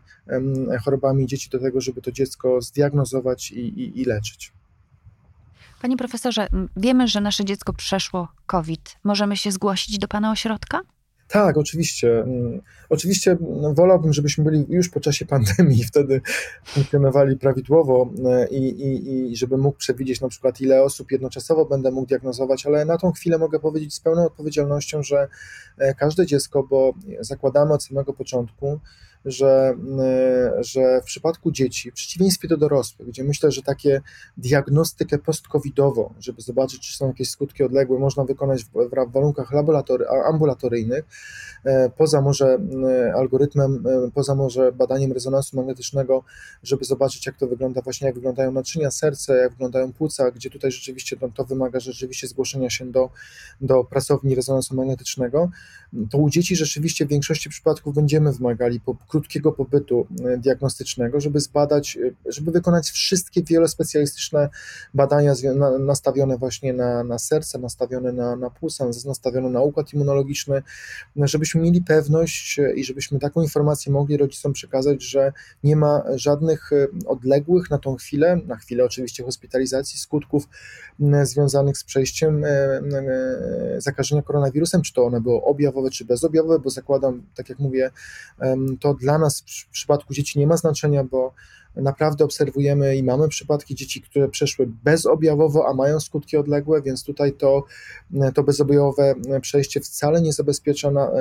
chorobami 0.86 1.28
dzieci 1.28 1.50
do 1.50 1.60
tego, 1.60 1.82
żeby 1.82 2.02
to 2.02 2.12
dziecko 2.12 2.62
zdiagnozować 2.62 3.52
i, 3.52 3.60
i, 3.60 4.02
i 4.02 4.06
leczyć. 4.06 4.54
Panie 5.82 5.98
profesorze, 5.98 6.48
wiemy, 6.78 7.08
że 7.08 7.22
nasze 7.22 7.46
dziecko 7.46 7.74
przeszło 7.74 8.28
COVID. 8.46 8.98
Możemy 9.04 9.38
się 9.38 9.52
zgłosić 9.52 10.00
do 10.00 10.08
pana 10.08 10.32
ośrodka? 10.32 10.82
Tak, 11.28 11.58
oczywiście. 11.58 12.26
Oczywiście 12.90 13.38
wolałbym, 13.74 14.14
żebyśmy 14.14 14.44
byli 14.44 14.66
już 14.70 14.90
po 14.90 15.00
czasie 15.00 15.26
pandemii, 15.26 15.84
wtedy 15.84 16.22
funkcjonowali 16.66 17.38
prawidłowo 17.38 18.14
e, 18.26 18.48
i, 18.48 18.82
i, 18.82 19.34
i 19.34 19.58
mógł 19.58 19.78
przewidzieć 19.78 20.22
na 20.22 20.30
przykład, 20.30 20.62
ile 20.62 20.84
osób 20.84 21.12
jednoczasowo 21.12 21.66
będę 21.66 21.92
mógł 21.92 22.08
diagnozować, 22.08 22.66
ale 22.66 22.86
na 22.86 22.98
tą 22.98 23.12
chwilę 23.12 23.38
mogę 23.38 23.60
powiedzieć 23.60 23.94
z 23.94 24.00
pełną 24.00 24.26
odpowiedzialnością, 24.26 25.04
że 25.04 25.28
e, 25.78 25.96
każde 25.96 26.26
dziecko, 26.26 26.64
bo 26.64 26.94
zakładamy 27.20 27.74
od 27.74 27.84
samego 27.84 28.14
początku, 28.14 28.80
że, 29.26 29.78
y, 30.60 30.64
że 30.64 31.02
w 31.02 31.04
przypadku 31.04 31.52
dzieci, 31.52 31.92
w 31.92 31.94
przeciwieństwie 31.94 32.48
do 32.48 32.58
dorosłych, 32.58 33.08
gdzie 33.08 33.24
myślę, 33.24 33.52
że 33.52 33.62
takie 33.62 34.02
diagnostykę 34.38 35.18
post-covidową, 35.18 36.14
żeby 36.20 36.42
zobaczyć, 36.42 36.80
czy 36.80 36.98
są 36.98 37.08
jakieś 37.08 37.30
skutki 37.30 37.64
odległe, 37.64 38.00
można 38.00 38.24
wykonać 38.24 38.64
w, 38.64 38.70
w 39.08 39.12
warunkach 39.12 39.52
laboratory, 39.52 40.06
ambulatoryjnych, 40.08 41.06
e, 41.66 41.90
poza 41.90 42.22
może 42.22 42.58
y, 43.08 43.14
algorytmem, 43.14 43.84
e, 43.88 44.12
poza 44.12 44.36
może 44.36 44.72
badaniem 44.72 45.12
rezonansu 45.12 45.58
magnetycznego, 45.58 46.24
żeby 46.64 46.86
zobaczyć, 46.86 47.26
jak 47.26 47.38
to 47.38 47.48
wygląda, 47.48 47.82
właśnie 47.82 48.06
jak 48.08 48.16
wyglądają 48.16 48.52
naczynia, 48.52 48.92
serce, 48.92 49.38
jak 49.38 49.52
wyglądają 49.52 49.94
płuca, 49.94 50.32
gdzie 50.32 50.50
tutaj 50.50 50.72
rzeczywiście 50.72 51.18
to, 51.18 51.30
to 51.30 51.46
wymaga 51.46 51.80
rzeczywiście 51.80 52.28
zgłoszenia 52.28 52.70
się 52.70 52.92
do, 52.92 53.10
do 53.62 53.84
pracowni 53.84 54.36
rezonansu 54.36 54.76
magnetycznego, 54.76 55.50
to 56.10 56.18
u 56.18 56.30
dzieci 56.30 56.56
rzeczywiście 56.56 57.06
w 57.06 57.10
większości 57.10 57.50
przypadków 57.50 57.96
będziemy 57.96 58.32
wymagali 58.32 58.80
po 58.80 58.96
krótkiego 59.12 59.52
pobytu 59.52 60.08
e, 60.26 60.38
diagnostycznego, 60.38 61.20
żeby 61.20 61.40
zbadać, 61.40 61.98
e, 61.98 62.32
żeby 62.32 62.52
wykonać 62.52 62.90
wszystkie 62.90 63.44
wielospecjalistyczne 63.44 64.50
badania 64.94 65.34
nastawione 65.80 66.38
właśnie 66.38 66.74
na, 66.74 67.04
na 67.04 67.20
serce, 67.20 67.60
nastawione 67.60 68.12
na, 68.12 68.36
na 68.36 68.50
pulsa, 68.50 68.86
nastawione 69.06 69.50
na 69.50 69.62
układ 69.62 69.94
immunologiczny, 69.94 70.62
żebyśmy 71.16 71.62
mieli 71.62 71.82
pewność 71.82 72.60
e, 72.60 72.74
i 72.74 72.84
żebyśmy 72.84 73.20
taką 73.20 73.42
informację 73.42 73.92
mogli 73.92 74.18
rodzicom 74.18 74.54
przekazać, 74.54 75.04
że 75.04 75.34
nie 75.64 75.76
ma 75.76 76.04
żadnych 76.16 76.70
odległych 77.06 77.70
na 77.70 77.78
tą 77.78 77.96
chwilę, 77.96 78.40
na 78.48 78.56
chwilę 78.56 78.86
oczywiście 78.86 79.24
hospitalizacji, 79.24 80.00
skutków 80.00 80.48
związanych 81.24 81.78
z 81.78 81.84
przejściem 81.84 82.44
zakażenia 83.78 84.22
koronawirusem, 84.22 84.82
czy 84.82 84.94
to 84.94 85.06
one 85.06 85.22
były 85.22 85.44
objawowe, 85.44 85.90
czy 85.90 86.06
bezobjawowe, 86.06 86.60
bo 86.60 86.70
zakładam, 86.70 87.24
tak 87.36 87.50
jak 87.50 87.60
mówię, 87.60 87.92
to 88.80 88.94
dla 89.02 89.18
nas 89.18 89.42
w 89.42 89.68
przypadku 89.70 90.14
dzieci 90.14 90.40
nie 90.40 90.48
ma 90.48 90.58
znaczenia, 90.58 91.04
bo 91.04 91.34
naprawdę 91.76 92.26
obserwujemy 92.26 92.96
i 92.96 93.04
mamy 93.04 93.28
przypadki 93.28 93.76
dzieci, 93.76 94.02
które 94.02 94.30
przeszły 94.30 94.68
bezobjawowo, 94.84 95.68
a 95.68 95.74
mają 95.74 96.00
skutki 96.00 96.38
odległe, 96.38 96.82
więc 96.82 97.04
tutaj 97.04 97.34
to, 97.34 97.64
to 98.34 98.44
bezobjawowe 98.44 99.16
przejście 99.42 99.80
wcale 99.80 100.22
nie 100.22 100.34
zabezpiecza 100.34 100.92
na, 100.92 101.12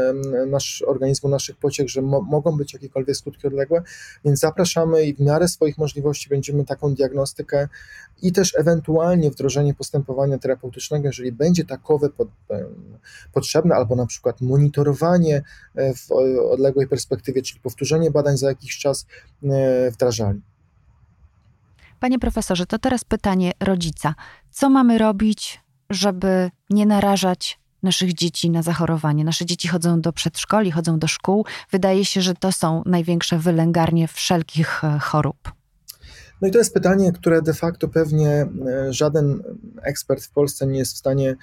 nasz 0.46 0.84
organizmu, 0.86 1.30
naszych 1.30 1.56
pociech, 1.56 1.88
że 1.88 2.02
mo, 2.02 2.20
mogą 2.20 2.56
być 2.56 2.72
jakiekolwiek 2.72 3.16
skutki 3.16 3.46
odległe, 3.46 3.82
więc 4.24 4.40
zapraszamy 4.40 5.04
i 5.04 5.14
w 5.14 5.20
miarę 5.20 5.48
swoich 5.48 5.78
możliwości 5.78 6.28
będziemy 6.28 6.64
taką 6.64 6.94
diagnostykę 6.94 7.68
i 8.22 8.32
też 8.32 8.54
ewentualnie 8.58 9.30
wdrożenie 9.30 9.74
postępowania 9.74 10.38
terapeutycznego, 10.38 11.06
jeżeli 11.06 11.32
będzie 11.32 11.64
takowe 11.64 12.10
pod, 12.10 12.28
potrzebne, 13.32 13.74
albo 13.74 13.96
na 13.96 14.06
przykład 14.06 14.40
monitorowanie 14.40 15.42
e, 15.74 15.94
w 15.94 16.12
odległej 16.50 16.88
perspektywie, 16.88 17.42
czyli 17.42 17.60
powtórzenie 17.60 18.10
badań 18.10 18.36
za 18.36 18.48
jakiś 18.48 18.78
czas 18.78 19.06
e, 19.44 19.90
wdrażali. 19.90 20.40
Panie 22.00 22.18
profesorze, 22.18 22.66
to 22.66 22.78
teraz 22.78 23.04
pytanie 23.04 23.52
rodzica. 23.60 24.14
Co 24.50 24.70
mamy 24.70 24.98
robić, 24.98 25.60
żeby 25.90 26.50
nie 26.70 26.86
narażać 26.86 27.60
naszych 27.82 28.14
dzieci 28.14 28.50
na 28.50 28.62
zachorowanie? 28.62 29.24
Nasze 29.24 29.46
dzieci 29.46 29.68
chodzą 29.68 30.00
do 30.00 30.12
przedszkoli, 30.12 30.70
chodzą 30.70 30.98
do 30.98 31.06
szkół. 31.06 31.46
Wydaje 31.70 32.04
się, 32.04 32.22
że 32.22 32.34
to 32.34 32.52
są 32.52 32.82
największe 32.86 33.38
wylęgarnie 33.38 34.08
wszelkich 34.08 34.84
e, 34.84 34.98
chorób. 34.98 35.52
No 36.42 36.48
i 36.48 36.50
to 36.50 36.58
jest 36.58 36.74
pytanie, 36.74 37.12
które 37.12 37.42
de 37.42 37.54
facto 37.54 37.88
pewnie 37.88 38.28
e, 38.28 38.48
żaden 38.92 39.42
ekspert 39.82 40.24
w 40.24 40.30
Polsce 40.30 40.66
nie 40.66 40.78
jest 40.78 40.94
w 40.94 40.98
stanie 40.98 41.36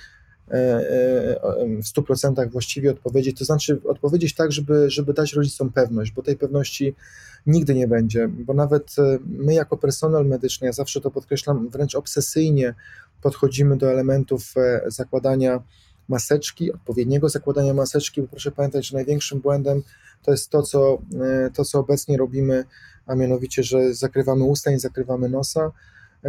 w 0.47 1.83
100% 1.97 2.51
właściwie 2.51 2.91
odpowiedzieć, 2.91 3.39
to 3.39 3.45
znaczy 3.45 3.81
odpowiedzieć 3.85 4.35
tak, 4.35 4.51
żeby, 4.51 4.89
żeby 4.89 5.13
dać 5.13 5.33
rodzicom 5.33 5.71
pewność, 5.71 6.11
bo 6.11 6.21
tej 6.21 6.37
pewności 6.37 6.95
nigdy 7.45 7.75
nie 7.75 7.87
będzie, 7.87 8.27
bo 8.27 8.53
nawet 8.53 8.95
my 9.25 9.53
jako 9.53 9.77
personel 9.77 10.25
medyczny, 10.25 10.67
ja 10.67 10.73
zawsze 10.73 11.01
to 11.01 11.11
podkreślam, 11.11 11.69
wręcz 11.69 11.95
obsesyjnie 11.95 12.73
podchodzimy 13.21 13.77
do 13.77 13.91
elementów 13.91 14.53
zakładania 14.87 15.63
maseczki, 16.07 16.73
odpowiedniego 16.73 17.29
zakładania 17.29 17.73
maseczki, 17.73 18.21
bo 18.21 18.27
proszę 18.27 18.51
pamiętać, 18.51 18.87
że 18.87 18.97
największym 18.97 19.39
błędem 19.39 19.83
to 20.23 20.31
jest 20.31 20.49
to, 20.49 20.63
co, 20.63 21.01
to, 21.53 21.65
co 21.65 21.79
obecnie 21.79 22.17
robimy, 22.17 22.63
a 23.05 23.15
mianowicie, 23.15 23.63
że 23.63 23.93
zakrywamy 23.93 24.43
usta 24.43 24.71
i 24.71 24.79
zakrywamy 24.79 25.29
nosa, 25.29 25.71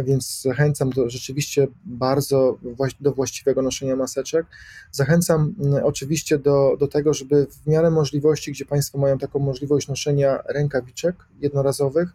więc 0.03 0.41
zachęcam 0.41 0.89
do, 0.89 1.09
rzeczywiście 1.09 1.67
bardzo 1.85 2.57
do 2.99 3.11
właściwego 3.11 3.61
noszenia 3.61 3.95
maseczek. 3.95 4.45
Zachęcam 4.91 5.55
mm, 5.59 5.83
oczywiście 5.83 6.37
do, 6.37 6.77
do 6.79 6.87
tego, 6.87 7.13
żeby 7.13 7.47
w 7.63 7.67
miarę 7.67 7.91
możliwości, 7.91 8.51
gdzie 8.51 8.65
Państwo 8.65 8.97
mają 8.97 9.17
taką 9.17 9.39
możliwość 9.39 9.87
noszenia 9.87 10.39
rękawiczek 10.47 11.15
jednorazowych, 11.39 12.09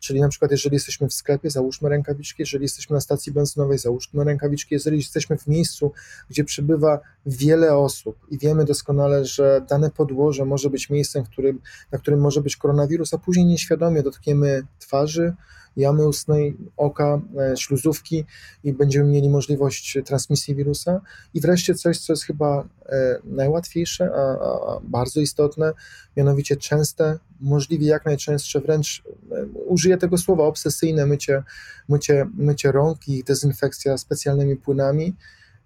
czyli 0.00 0.20
na 0.20 0.28
przykład 0.28 0.50
jeżeli 0.50 0.74
jesteśmy 0.74 1.08
w 1.08 1.14
sklepie, 1.14 1.50
załóżmy 1.50 1.88
rękawiczki, 1.88 2.42
jeżeli 2.42 2.62
jesteśmy 2.62 2.94
na 2.94 3.00
stacji 3.00 3.32
benzynowej, 3.32 3.78
załóżmy 3.78 4.24
rękawiczki, 4.24 4.74
jeżeli 4.74 4.96
jesteśmy 4.96 5.38
w 5.38 5.46
miejscu, 5.46 5.92
gdzie 6.30 6.44
przybywa 6.44 7.00
wiele 7.26 7.76
osób 7.76 8.16
i 8.30 8.38
wiemy 8.38 8.64
doskonale, 8.64 9.24
że 9.24 9.66
dane 9.68 9.90
podłoże 9.90 10.44
może 10.44 10.70
być 10.70 10.90
miejscem, 10.90 11.24
w 11.24 11.28
którym, 11.28 11.60
na 11.92 11.98
którym 11.98 12.20
może 12.20 12.40
być 12.40 12.56
koronawirus, 12.56 13.14
a 13.14 13.18
później 13.18 13.46
nieświadomie 13.46 14.02
dotkniemy 14.02 14.62
twarzy, 14.78 15.34
jamy 15.76 16.06
ustnej, 16.06 16.56
oka, 16.76 17.20
e, 17.52 17.56
śluzówki 17.56 18.24
i 18.64 18.72
będziemy 18.72 19.10
mieli 19.10 19.28
możliwość 19.28 19.98
transmisji 20.04 20.54
wirusa. 20.54 21.00
I 21.34 21.40
wreszcie 21.40 21.74
coś, 21.74 21.98
co 21.98 22.12
jest 22.12 22.24
chyba 22.24 22.68
e, 22.88 23.18
najłatwiejsze, 23.24 24.10
a, 24.14 24.20
a 24.20 24.80
bardzo 24.82 25.20
istotne, 25.20 25.72
mianowicie 26.16 26.56
częste, 26.56 27.18
możliwie 27.40 27.86
jak 27.86 28.04
najczęstsze, 28.04 28.60
wręcz 28.60 29.02
e, 29.32 29.44
użyję 29.46 29.96
tego 29.96 30.18
słowa, 30.18 30.44
obsesyjne 30.44 31.06
mycie, 31.06 31.42
mycie, 31.88 32.26
mycie 32.34 32.72
rąk 32.72 33.08
i 33.08 33.24
dezynfekcja 33.24 33.98
specjalnymi 33.98 34.56
płynami 34.56 35.14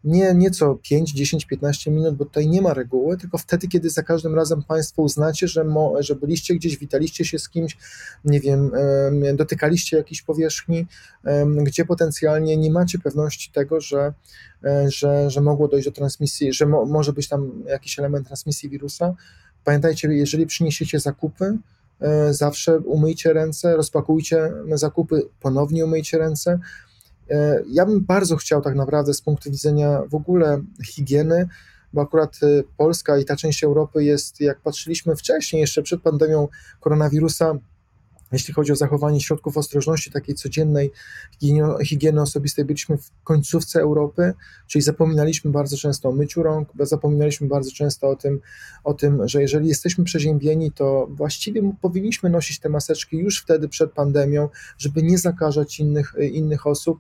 nie, 0.05 0.35
nie 0.35 0.51
co 0.51 0.75
5, 0.75 1.13
10, 1.13 1.47
15 1.47 1.91
minut, 1.91 2.17
bo 2.17 2.25
tutaj 2.25 2.49
nie 2.49 2.63
ma 2.63 2.75
reguły, 2.75 3.17
tylko 3.17 3.39
wtedy, 3.39 3.69
kiedy 3.69 3.91
za 3.91 4.03
każdym 4.03 4.35
razem 4.35 4.63
Państwo 4.63 5.03
uznacie, 5.03 5.49
że, 5.49 5.65
mo, 5.65 5.95
że 6.03 6.15
byliście 6.15 6.55
gdzieś, 6.55 6.77
witaliście 6.77 7.25
się 7.25 7.39
z 7.39 7.49
kimś, 7.49 7.77
nie 8.25 8.41
wiem, 8.41 8.71
dotykaliście 9.35 9.97
jakiejś 9.97 10.23
powierzchni, 10.23 10.87
gdzie 11.63 11.85
potencjalnie 11.85 12.57
nie 12.57 12.71
macie 12.71 12.99
pewności 12.99 13.53
tego, 13.53 13.81
że, 13.81 14.13
e, 14.65 14.91
że, 14.91 15.31
że 15.31 15.41
mogło 15.41 15.69
dojść 15.69 15.85
do 15.85 15.93
transmisji, 15.93 16.53
że 16.53 16.67
mo, 16.67 16.87
może 16.87 17.13
być 17.13 17.29
tam 17.29 17.65
jakiś 17.67 17.99
element 17.99 18.27
transmisji 18.27 18.69
wirusa. 18.69 19.15
Pamiętajcie, 19.65 20.09
jeżeli 20.09 20.47
przyniesiecie 20.47 21.01
zakupy, 21.01 21.59
e, 22.01 22.35
zawsze 22.35 22.79
umyjcie 22.79 23.33
ręce, 23.33 23.77
rozpakujcie 23.77 24.53
zakupy, 24.75 25.23
ponownie 25.41 25.85
umyjcie 25.85 26.19
ręce, 26.19 26.59
ja 27.67 27.87
bym 27.87 28.05
bardzo 28.05 28.37
chciał 28.37 28.63
tak 28.63 28.75
naprawdę 28.75 29.15
z 29.15 29.23
punktu 29.23 29.51
widzenia 29.51 30.03
w 30.09 30.15
ogóle 30.15 30.63
higieny, 30.87 31.49
bo 31.93 32.03
akurat 32.03 32.39
e, 32.43 32.63
Polska 32.77 33.19
i 33.19 33.25
ta 33.25 33.37
część 33.37 33.65
Europy 33.65 34.05
jest, 34.05 34.41
jak 34.41 34.61
patrzyliśmy 34.61 35.17
wcześniej, 35.17 35.61
jeszcze 35.61 35.83
przed 35.83 36.03
pandemią 36.03 36.49
koronawirusa, 36.81 37.55
jeśli 38.33 38.55
chodzi 38.55 38.73
o 38.73 38.77
zachowanie 38.77 39.21
środków 39.21 39.57
ostrożności, 39.57 40.11
takiej 40.11 40.35
codziennej 40.35 40.91
higieny 41.85 42.23
osobistej, 42.23 42.65
byliśmy 42.65 42.99
w 42.99 43.11
końcówce 43.25 43.81
Europy, 43.81 44.33
czyli 44.67 44.83
zapominaliśmy 44.83 45.51
bardzo 45.51 45.77
często 45.77 46.09
o 46.09 46.13
myciu 46.13 46.43
rąk, 46.43 46.69
zapominaliśmy 46.81 47.49
bardzo 47.49 47.71
często 47.71 48.09
o 48.09 48.17
tym, 48.17 48.41
o 48.85 48.95
tym, 48.95 49.29
że 49.29 49.43
jeżeli 49.43 49.69
jesteśmy 49.69 50.05
przeziębieni, 50.05 50.73
to 50.73 51.07
właściwie 51.11 51.73
powinniśmy 51.81 52.31
nosić 52.31 52.61
te 52.61 52.69
maseczki 52.69 53.17
już 53.17 53.43
wtedy 53.43 53.69
przed 53.69 53.93
pandemią, 53.93 54.49
żeby 54.79 55.03
nie 55.03 55.19
zakażać 55.19 55.81
innych, 55.81 56.15
innych 56.33 56.67
osób. 56.67 56.99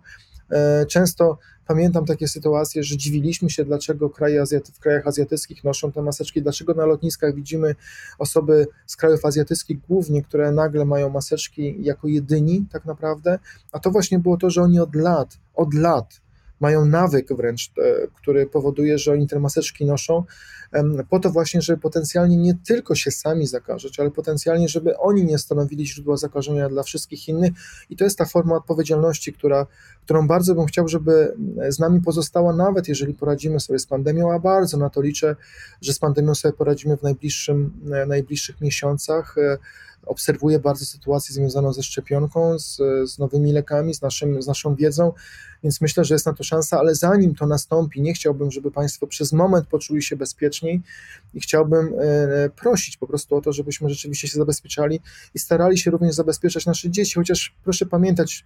E, 0.50 0.86
często 0.86 1.38
pamiętam 1.66 2.04
takie 2.04 2.28
sytuacje, 2.28 2.82
że 2.82 2.96
dziwiliśmy 2.96 3.50
się, 3.50 3.64
dlaczego 3.64 4.10
kraje 4.10 4.42
Azjaty, 4.42 4.72
w 4.72 4.78
krajach 4.78 5.06
azjatyckich 5.06 5.64
noszą 5.64 5.92
te 5.92 6.02
maseczki, 6.02 6.42
dlaczego 6.42 6.74
na 6.74 6.86
lotniskach 6.86 7.34
widzimy 7.34 7.74
osoby 8.18 8.66
z 8.86 8.96
krajów 8.96 9.24
azjatyckich 9.24 9.78
głównie, 9.88 10.22
które 10.22 10.52
nagle 10.52 10.84
mają 10.84 11.10
maseczki 11.10 11.76
jako 11.80 12.08
jedyni 12.08 12.66
tak 12.72 12.84
naprawdę, 12.84 13.38
a 13.72 13.78
to 13.78 13.90
właśnie 13.90 14.18
było 14.18 14.36
to, 14.36 14.50
że 14.50 14.62
oni 14.62 14.80
od 14.80 14.94
lat, 14.94 15.38
od 15.54 15.74
lat 15.74 16.20
mają 16.60 16.84
nawyk 16.84 17.32
wręcz, 17.32 17.72
e, 17.78 18.06
który 18.14 18.46
powoduje, 18.46 18.98
że 18.98 19.12
oni 19.12 19.28
te 19.28 19.40
maseczki 19.40 19.84
noszą, 19.84 20.24
po 21.08 21.20
to 21.20 21.30
właśnie, 21.30 21.62
żeby 21.62 21.80
potencjalnie 21.80 22.36
nie 22.36 22.54
tylko 22.66 22.94
się 22.94 23.10
sami 23.10 23.46
zakażeć, 23.46 24.00
ale 24.00 24.10
potencjalnie, 24.10 24.68
żeby 24.68 24.98
oni 24.98 25.24
nie 25.24 25.38
stanowili 25.38 25.86
źródła 25.86 26.16
zakażenia 26.16 26.68
dla 26.68 26.82
wszystkich 26.82 27.28
innych. 27.28 27.52
I 27.90 27.96
to 27.96 28.04
jest 28.04 28.18
ta 28.18 28.24
forma 28.24 28.56
odpowiedzialności, 28.56 29.32
która, 29.32 29.66
którą 30.04 30.26
bardzo 30.26 30.54
bym 30.54 30.66
chciał, 30.66 30.88
żeby 30.88 31.34
z 31.68 31.78
nami 31.78 32.00
pozostała, 32.00 32.52
nawet 32.52 32.88
jeżeli 32.88 33.14
poradzimy 33.14 33.60
sobie 33.60 33.78
z 33.78 33.86
pandemią, 33.86 34.32
a 34.32 34.38
bardzo 34.38 34.76
na 34.76 34.90
to 34.90 35.02
liczę, 35.02 35.36
że 35.80 35.92
z 35.92 35.98
pandemią 35.98 36.34
sobie 36.34 36.52
poradzimy 36.52 36.96
w 36.96 37.02
najbliższym, 37.02 37.72
e, 37.92 38.06
najbliższych 38.06 38.60
miesiącach 38.60 39.38
e, 39.38 39.58
obserwuję 40.06 40.58
bardzo 40.58 40.84
sytuację 40.84 41.34
związaną 41.34 41.72
ze 41.72 41.82
szczepionką, 41.82 42.58
z, 42.58 42.76
z 43.10 43.18
nowymi 43.18 43.52
lekami, 43.52 43.94
z, 43.94 44.02
naszym, 44.02 44.42
z 44.42 44.46
naszą 44.46 44.74
wiedzą, 44.74 45.12
więc 45.62 45.80
myślę, 45.80 46.04
że 46.04 46.14
jest 46.14 46.26
na 46.26 46.32
to 46.32 46.44
szansa, 46.44 46.78
ale 46.78 46.94
zanim 46.94 47.34
to 47.34 47.46
nastąpi, 47.46 48.02
nie 48.02 48.14
chciałbym, 48.14 48.50
żeby 48.50 48.70
Państwo 48.70 49.06
przez 49.06 49.32
moment 49.32 49.66
poczuli 49.66 50.02
się 50.02 50.16
bezpieczniej 50.16 50.80
i 51.34 51.40
chciałbym 51.40 51.94
e, 51.98 52.50
prosić 52.50 52.96
po 52.96 53.06
prostu 53.06 53.36
o 53.36 53.40
to, 53.40 53.52
żebyśmy 53.52 53.88
rzeczywiście 53.90 54.28
się 54.28 54.38
zabezpieczali 54.38 55.00
i 55.34 55.38
starali 55.38 55.78
się 55.78 55.90
również 55.90 56.14
zabezpieczać 56.14 56.66
nasze 56.66 56.90
dzieci, 56.90 57.14
chociaż 57.14 57.54
proszę 57.64 57.86
pamiętać 57.86 58.44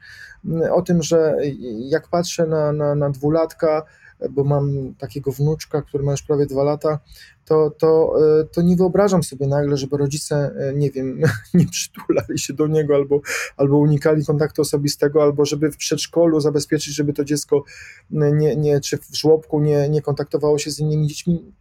o 0.72 0.82
tym, 0.82 1.02
że 1.02 1.36
jak 1.78 2.08
patrzę 2.08 2.46
na, 2.46 2.72
na, 2.72 2.94
na 2.94 3.10
dwulatka, 3.10 3.82
bo 4.30 4.44
mam 4.44 4.94
takiego 4.98 5.32
wnuczka, 5.32 5.82
który 5.82 6.04
ma 6.04 6.12
już 6.12 6.22
prawie 6.22 6.46
dwa 6.46 6.64
lata, 6.64 6.98
to, 7.44 7.70
to, 7.78 8.14
e, 8.40 8.44
to 8.44 8.62
nie 8.62 8.76
wyobrażam 8.76 9.22
sobie 9.22 9.46
nagle, 9.46 9.76
żeby 9.76 9.96
rodzice, 9.96 10.54
e, 10.58 10.74
nie 10.74 10.90
wiem, 10.90 11.20
nie 11.54 11.66
przytulali 11.66 12.38
się 12.38 12.52
do 12.52 12.66
niego 12.66 12.94
albo, 12.94 13.20
albo 13.56 13.78
unikali 13.78 14.24
kontaktu 14.24 14.62
osobistego, 14.62 15.22
albo 15.22 15.44
żeby 15.44 15.70
w 15.70 15.76
przedszkolu 15.76 16.40
zabezpieczyć, 16.40 16.94
żeby 16.94 17.12
to 17.12 17.24
dziecko 17.24 17.64
nie, 18.10 18.56
nie, 18.56 18.80
czy 18.80 18.98
w 18.98 19.16
żłobku 19.16 19.60
nie, 19.60 19.88
nie 19.88 20.02
kontaktowało 20.02 20.58
się 20.58 20.70
z 20.70 20.78
innymi 20.78 21.06
dziećmi. 21.06 21.52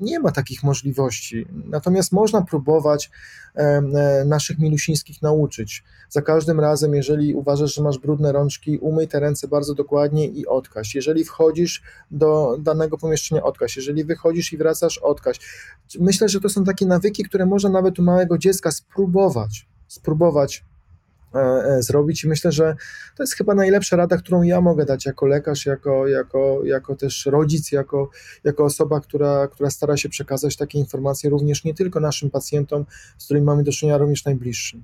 Nie 0.00 0.20
ma 0.20 0.32
takich 0.32 0.62
możliwości. 0.62 1.46
Natomiast 1.64 2.12
można 2.12 2.42
próbować 2.42 3.10
e, 3.54 3.82
naszych 4.24 4.58
milusińskich 4.58 5.22
nauczyć. 5.22 5.84
Za 6.08 6.22
każdym 6.22 6.60
razem, 6.60 6.94
jeżeli 6.94 7.34
uważasz, 7.34 7.74
że 7.74 7.82
masz 7.82 7.98
brudne 7.98 8.32
rączki, 8.32 8.78
umyj 8.78 9.08
te 9.08 9.20
ręce 9.20 9.48
bardzo 9.48 9.74
dokładnie 9.74 10.26
i 10.26 10.46
odkaś. 10.46 10.94
Jeżeli 10.94 11.24
wchodzisz 11.24 11.82
do 12.10 12.56
danego 12.60 12.98
pomieszczenia, 12.98 13.42
odkaś. 13.42 13.76
Jeżeli 13.76 14.04
wychodzisz 14.04 14.52
i 14.52 14.56
wracasz, 14.56 14.98
odkaś 14.98 15.31
Myślę, 16.00 16.28
że 16.28 16.40
to 16.40 16.48
są 16.48 16.64
takie 16.64 16.86
nawyki, 16.86 17.24
które 17.24 17.46
można 17.46 17.70
nawet 17.70 17.98
u 17.98 18.02
małego 18.02 18.38
dziecka 18.38 18.70
spróbować, 18.70 19.68
spróbować 19.88 20.64
e, 21.34 21.38
e, 21.38 21.82
zrobić 21.82 22.24
i 22.24 22.28
myślę, 22.28 22.52
że 22.52 22.76
to 23.16 23.22
jest 23.22 23.34
chyba 23.34 23.54
najlepsza 23.54 23.96
rada, 23.96 24.16
którą 24.16 24.42
ja 24.42 24.60
mogę 24.60 24.84
dać 24.84 25.06
jako 25.06 25.26
lekarz, 25.26 25.66
jako, 25.66 26.08
jako, 26.08 26.60
jako 26.64 26.96
też 26.96 27.26
rodzic, 27.26 27.72
jako, 27.72 28.10
jako 28.44 28.64
osoba, 28.64 29.00
która, 29.00 29.48
która 29.48 29.70
stara 29.70 29.96
się 29.96 30.08
przekazać 30.08 30.56
takie 30.56 30.78
informacje 30.78 31.30
również 31.30 31.64
nie 31.64 31.74
tylko 31.74 32.00
naszym 32.00 32.30
pacjentom, 32.30 32.86
z 33.18 33.24
którymi 33.24 33.46
mamy 33.46 33.62
do 33.62 33.72
czynienia, 33.72 33.98
również 33.98 34.24
najbliższym. 34.24 34.82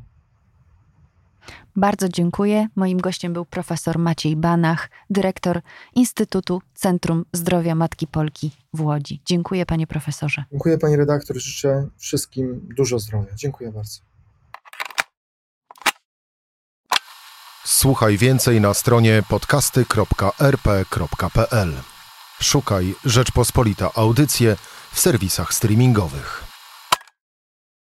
Bardzo 1.76 2.08
dziękuję. 2.08 2.68
Moim 2.76 2.98
gościem 2.98 3.32
był 3.32 3.44
profesor 3.44 3.98
Maciej 3.98 4.36
Banach, 4.36 4.90
dyrektor 5.10 5.60
Instytutu 5.94 6.62
Centrum 6.74 7.24
Zdrowia 7.32 7.74
Matki 7.74 8.06
Polki 8.06 8.50
w 8.72 8.80
Łodzi. 8.80 9.22
Dziękuję 9.24 9.66
panie 9.66 9.86
profesorze. 9.86 10.44
Dziękuję 10.50 10.78
pani 10.78 10.96
redaktor. 10.96 11.36
Życzę 11.36 11.88
wszystkim 11.96 12.68
dużo 12.76 12.98
zdrowia. 12.98 13.34
Dziękuję 13.34 13.72
bardzo. 13.72 13.98
Słuchaj 17.64 18.18
więcej 18.18 18.60
na 18.60 18.74
stronie 18.74 19.22
podcasty.rp.pl. 19.28 21.72
Szukaj 22.40 22.94
Rzeczpospolita 23.04 23.90
Audycje 23.94 24.56
w 24.92 25.00
serwisach 25.00 25.54
streamingowych. 25.54 26.47